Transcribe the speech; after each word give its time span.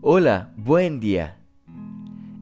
Hola, 0.00 0.52
buen 0.56 1.00
día. 1.00 1.40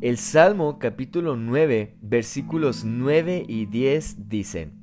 El 0.02 0.18
Salmo 0.18 0.78
capítulo 0.78 1.36
9 1.36 1.96
versículos 2.02 2.84
9 2.84 3.46
y 3.48 3.64
10 3.64 4.28
dicen, 4.28 4.74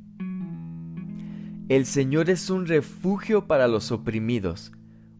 El 1.69 1.85
Señor 1.85 2.31
es 2.31 2.49
un 2.49 2.65
refugio 2.65 3.45
para 3.45 3.67
los 3.67 3.91
oprimidos, 3.91 4.71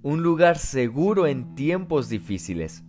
un 0.02 0.24
lugar 0.24 0.58
seguro 0.58 1.28
en 1.28 1.54
tiempos 1.54 2.10
difíciles. 2.10 2.84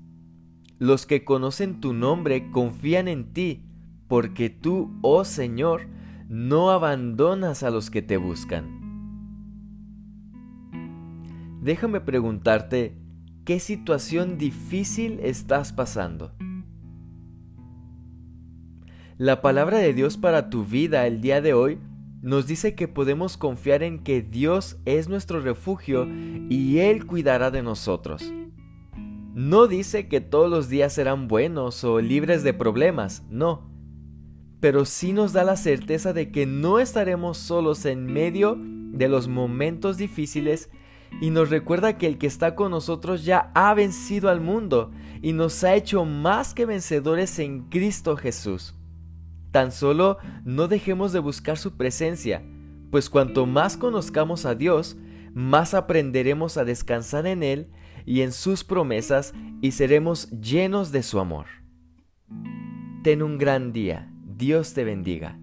Los 0.79 1.05
que 1.05 1.27
conocen 1.27 1.81
tu 1.81 1.93
nombre 1.93 2.51
confían 2.51 3.07
en 3.07 3.35
ti, 3.35 3.67
porque 4.09 4.49
tú, 4.49 4.99
oh 5.03 5.27
Señor, 5.27 5.89
no 6.31 6.71
abandonas 6.71 7.65
a 7.65 7.71
los 7.71 7.91
que 7.91 8.01
te 8.01 8.17
buscan. 8.17 8.81
Déjame 11.61 12.01
preguntarte, 12.01 13.04
¿Qué 13.45 13.61
situación 13.61 14.39
difícil 14.39 15.21
estás 15.23 15.75
pasando? 15.75 16.33
La 19.19 19.43
palabra 19.43 19.77
de 19.77 19.93
Dios 19.93 20.17
para 20.17 20.49
tu 20.49 20.65
vida 20.65 21.07
el 21.07 21.21
día 21.21 21.43
de 21.43 21.53
hoy 21.53 21.79
nos 22.23 22.47
dice 22.47 22.75
que 22.75 22.89
podemos 22.89 23.37
confiar 23.37 23.83
en 23.83 23.99
que 24.03 24.23
Dios 24.23 24.79
es 24.87 25.11
nuestro 25.11 25.41
refugio 25.41 26.09
y 26.49 26.79
Él 26.79 27.05
cuidará 27.05 27.51
de 27.51 27.63
nosotros. 27.63 28.33
No 29.35 29.67
dice 29.67 30.09
que 30.09 30.23
todos 30.23 30.49
los 30.51 30.71
días 30.71 30.95
serán 30.95 31.29
buenos 31.29 31.85
o 31.85 32.01
libres 32.01 32.45
de 32.45 32.55
problemas, 32.55 33.25
no. 33.29 33.71
Pero 34.61 34.87
sí 34.87 35.13
nos 35.13 35.35
da 35.35 35.45
la 35.45 35.57
certeza 35.57 36.15
de 36.15 36.31
que 36.31 36.47
no 36.47 36.81
estaremos 36.81 37.37
solos 37.37 37.85
en 37.85 38.07
medio 38.07 38.57
de 38.59 39.07
los 39.09 39.29
momentos 39.29 39.99
difíciles 39.99 40.71
y 41.21 41.31
nos 41.31 41.51
recuerda 41.51 41.97
que 41.99 42.07
el 42.07 42.19
que 42.19 42.27
está 42.27 42.55
con 42.55 42.71
nosotros 42.71 43.25
ya 43.25 43.51
ha 43.55 43.73
vencido 43.75 44.29
al 44.29 44.41
mundo 44.41 44.91
y 45.23 45.33
nos 45.33 45.63
ha 45.65 45.75
hecho 45.75 46.05
más 46.05 46.55
que 46.55 46.67
vencedores 46.67 47.39
en 47.39 47.63
Cristo 47.69 48.17
Jesús. 48.17 48.75
Tan 49.51 49.73
solo 49.73 50.19
no 50.45 50.69
dejemos 50.69 51.13
de 51.13 51.21
buscar 51.21 51.57
su 51.57 51.77
presencia, 51.77 52.43
pues 52.91 53.09
cuanto 53.09 53.47
más 53.47 53.77
conozcamos 53.77 54.47
a 54.47 54.55
Dios, 54.55 54.97
más 55.33 55.75
aprenderemos 55.75 56.57
a 56.57 56.65
descansar 56.65 57.27
en 57.27 57.43
Él 57.43 57.71
y 58.05 58.21
en 58.23 58.33
sus 58.33 58.65
promesas 58.65 59.33
y 59.61 59.73
seremos 59.73 60.31
llenos 60.31 60.93
de 60.93 61.03
su 61.03 61.21
amor. 61.21 61.47
Ten 63.03 63.23
un 63.23 63.39
gran 63.39 63.73
día. 63.73 64.11
Dios 64.25 64.75
te 64.75 64.85
bendiga. 64.85 65.39